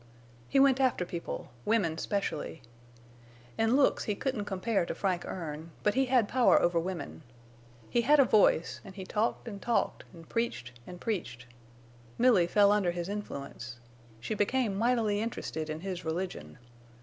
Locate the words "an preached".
10.11-10.71, 10.87-11.45